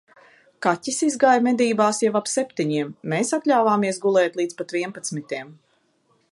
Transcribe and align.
Kaķis 0.65 0.95
izgāja 1.07 1.43
medībās 1.47 1.99
jau 2.05 2.13
ap 2.21 2.31
septiņiem, 2.33 2.89
mēs 3.13 3.35
atļāvāmies 3.39 4.01
gulēt 4.07 4.41
līdz 4.43 4.61
pat 4.63 4.77
vienpadsmitiem. 4.79 5.57